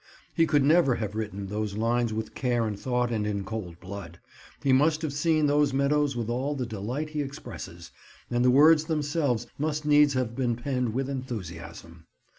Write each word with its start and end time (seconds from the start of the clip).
He 0.33 0.47
could 0.47 0.63
never 0.63 0.95
have 0.95 1.13
written 1.13 1.45
those 1.45 1.77
lines 1.77 2.11
with 2.11 2.33
care 2.33 2.65
and 2.65 2.79
thought 2.79 3.11
and 3.11 3.27
in 3.27 3.43
cold 3.43 3.79
blood: 3.79 4.17
he 4.63 4.73
must 4.73 5.03
have 5.03 5.13
seen 5.13 5.45
those 5.45 5.73
meadows 5.75 6.15
with 6.15 6.27
all 6.27 6.55
the 6.55 6.65
delight 6.65 7.11
he 7.11 7.21
expresses, 7.21 7.91
and 8.27 8.43
the 8.43 8.49
words 8.49 8.85
themselves 8.85 9.45
must 9.59 9.85
needs 9.85 10.15
have 10.15 10.35
been 10.35 10.55
penned 10.55 10.95
with 10.95 11.07
enthusiasm. 11.07 12.07